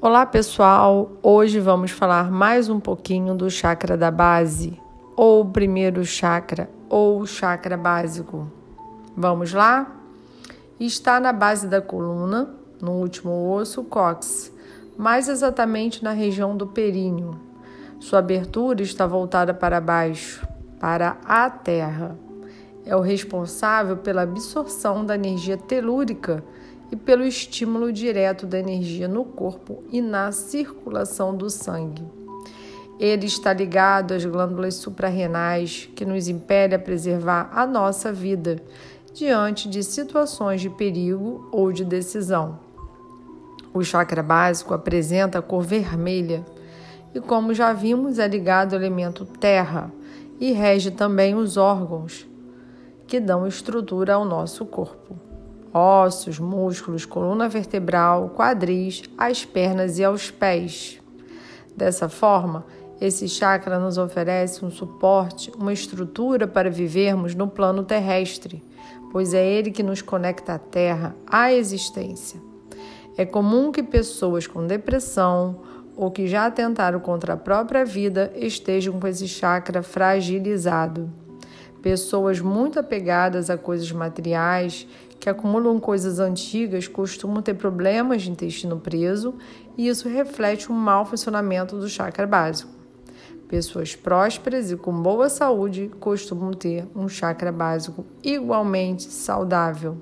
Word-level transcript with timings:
Olá 0.00 0.24
pessoal, 0.24 1.10
hoje 1.20 1.58
vamos 1.58 1.90
falar 1.90 2.30
mais 2.30 2.68
um 2.68 2.78
pouquinho 2.78 3.34
do 3.34 3.50
chakra 3.50 3.96
da 3.96 4.12
base, 4.12 4.80
ou 5.16 5.44
primeiro 5.44 6.04
chakra, 6.04 6.70
ou 6.88 7.26
chakra 7.26 7.76
básico. 7.76 8.46
Vamos 9.16 9.52
lá? 9.52 9.90
Está 10.78 11.18
na 11.18 11.32
base 11.32 11.66
da 11.66 11.82
coluna, 11.82 12.48
no 12.80 12.92
último 12.92 13.52
osso, 13.52 13.82
cóccix, 13.82 14.52
mais 14.96 15.28
exatamente 15.28 16.04
na 16.04 16.12
região 16.12 16.56
do 16.56 16.68
períneo. 16.68 17.36
Sua 17.98 18.20
abertura 18.20 18.82
está 18.82 19.04
voltada 19.04 19.52
para 19.52 19.80
baixo, 19.80 20.46
para 20.78 21.16
a 21.24 21.50
terra. 21.50 22.16
É 22.86 22.94
o 22.94 23.00
responsável 23.00 23.96
pela 23.96 24.22
absorção 24.22 25.04
da 25.04 25.16
energia 25.16 25.56
telúrica 25.56 26.44
e 26.90 26.96
pelo 26.96 27.24
estímulo 27.24 27.92
direto 27.92 28.46
da 28.46 28.58
energia 28.58 29.06
no 29.06 29.24
corpo 29.24 29.82
e 29.90 30.00
na 30.00 30.32
circulação 30.32 31.36
do 31.36 31.50
sangue. 31.50 32.02
Ele 32.98 33.26
está 33.26 33.52
ligado 33.52 34.12
às 34.12 34.24
glândulas 34.24 34.74
suprarrenais, 34.74 35.88
que 35.94 36.04
nos 36.04 36.28
impede 36.28 36.74
a 36.74 36.78
preservar 36.78 37.50
a 37.52 37.66
nossa 37.66 38.12
vida 38.12 38.60
diante 39.14 39.68
de 39.68 39.82
situações 39.82 40.60
de 40.60 40.70
perigo 40.70 41.48
ou 41.52 41.70
de 41.72 41.84
decisão. 41.84 42.58
O 43.72 43.84
chakra 43.84 44.22
básico 44.22 44.74
apresenta 44.74 45.38
a 45.38 45.42
cor 45.42 45.62
vermelha 45.62 46.44
e, 47.14 47.20
como 47.20 47.54
já 47.54 47.72
vimos, 47.72 48.18
é 48.18 48.26
ligado 48.26 48.74
ao 48.74 48.80
elemento 48.80 49.24
terra 49.24 49.92
e 50.40 50.52
rege 50.52 50.90
também 50.90 51.34
os 51.34 51.56
órgãos 51.56 52.26
que 53.06 53.20
dão 53.20 53.46
estrutura 53.46 54.14
ao 54.14 54.24
nosso 54.24 54.66
corpo 54.66 55.27
ossos, 55.78 56.38
músculos, 56.38 57.04
coluna 57.04 57.48
vertebral, 57.48 58.30
quadris, 58.36 59.02
as 59.16 59.44
pernas 59.44 59.98
e 59.98 60.04
aos 60.04 60.30
pés. 60.30 61.00
Dessa 61.76 62.08
forma, 62.08 62.66
esse 63.00 63.28
chakra 63.28 63.78
nos 63.78 63.96
oferece 63.96 64.64
um 64.64 64.70
suporte, 64.70 65.52
uma 65.56 65.72
estrutura 65.72 66.48
para 66.48 66.68
vivermos 66.68 67.34
no 67.34 67.46
plano 67.46 67.84
terrestre, 67.84 68.62
pois 69.12 69.32
é 69.32 69.46
ele 69.46 69.70
que 69.70 69.82
nos 69.82 70.02
conecta 70.02 70.54
à 70.54 70.58
Terra, 70.58 71.14
à 71.26 71.52
existência. 71.52 72.40
É 73.16 73.24
comum 73.24 73.70
que 73.70 73.82
pessoas 73.82 74.46
com 74.46 74.66
depressão 74.66 75.60
ou 75.96 76.10
que 76.10 76.28
já 76.28 76.46
atentaram 76.46 77.00
contra 77.00 77.34
a 77.34 77.36
própria 77.36 77.84
vida 77.84 78.32
estejam 78.36 78.98
com 79.00 79.06
esse 79.06 79.26
chakra 79.26 79.82
fragilizado. 79.82 81.10
Pessoas 81.82 82.40
muito 82.40 82.78
apegadas 82.78 83.50
a 83.50 83.56
coisas 83.56 83.90
materiais 83.90 84.86
que 85.20 85.28
acumulam 85.28 85.80
coisas 85.80 86.20
antigas 86.20 86.86
costumam 86.86 87.42
ter 87.42 87.54
problemas 87.54 88.22
de 88.22 88.30
intestino 88.30 88.78
preso 88.78 89.34
e 89.76 89.88
isso 89.88 90.08
reflete 90.08 90.70
um 90.70 90.74
mau 90.74 91.04
funcionamento 91.04 91.76
do 91.76 91.88
chakra 91.88 92.26
básico. 92.26 92.70
Pessoas 93.48 93.96
prósperas 93.96 94.70
e 94.70 94.76
com 94.76 94.92
boa 94.92 95.28
saúde 95.28 95.90
costumam 95.98 96.52
ter 96.52 96.86
um 96.94 97.08
chakra 97.08 97.50
básico 97.50 98.04
igualmente 98.22 99.04
saudável. 99.04 99.96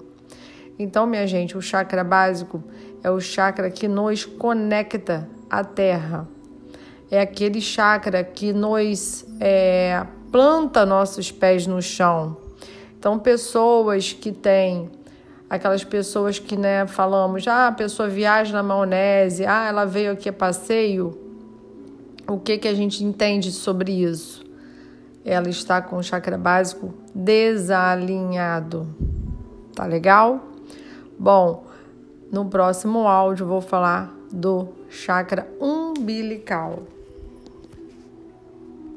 Então, 0.79 1.07
minha 1.07 1.27
gente, 1.27 1.57
o 1.57 1.63
chakra 1.63 2.05
básico 2.05 2.63
é 3.03 3.11
o 3.11 3.21
chakra 3.21 3.71
que 3.71 3.89
nos 3.89 4.25
conecta 4.25 5.29
à 5.49 5.65
Terra. 5.65 6.29
É 7.11 7.21
aquele 7.21 7.61
chakra 7.61 8.25
que 8.25 8.53
nos 8.53 9.25
é, 9.41 10.05
planta 10.31 10.85
nossos 10.85 11.31
pés 11.31 11.67
no 11.67 11.81
chão. 11.81 12.37
Então, 12.99 13.17
pessoas 13.17 14.13
que 14.13 14.33
têm 14.33 14.91
aquelas 15.49 15.85
pessoas 15.85 16.39
que 16.39 16.57
né, 16.57 16.87
falamos, 16.87 17.47
ah, 17.47 17.69
a 17.69 17.73
pessoa 17.73 18.09
viaja 18.09 18.53
na 18.53 18.63
maionese, 18.63 19.45
ah, 19.47 19.67
ela 19.69 19.85
veio 19.85 20.13
aqui 20.13 20.29
a 20.29 20.33
passeio. 20.33 21.19
O 22.29 22.39
que, 22.39 22.59
que 22.59 22.67
a 22.67 22.75
gente 22.75 23.05
entende 23.05 23.53
sobre 23.53 23.93
isso? 23.93 24.45
Ela 25.25 25.49
está 25.49 25.81
com 25.81 25.97
o 25.97 26.03
chakra 26.03 26.37
básico 26.37 26.93
desalinhado. 27.15 28.87
Tá 29.75 29.85
legal? 29.85 30.49
Bom, 31.19 31.67
no 32.31 32.47
próximo 32.47 33.07
áudio 33.07 33.47
vou 33.47 33.61
falar 33.61 34.13
do 34.33 34.69
chakra 34.89 35.47
umbilical. 35.61 36.83